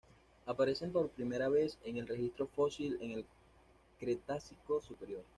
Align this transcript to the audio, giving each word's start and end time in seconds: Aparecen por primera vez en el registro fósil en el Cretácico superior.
Aparecen 0.47 0.91
por 0.91 1.09
primera 1.11 1.47
vez 1.47 1.77
en 1.85 1.97
el 1.97 2.07
registro 2.07 2.47
fósil 2.47 2.97
en 3.01 3.11
el 3.11 3.25
Cretácico 3.99 4.81
superior. 4.81 5.23